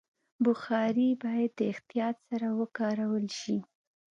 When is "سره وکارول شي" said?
2.29-3.57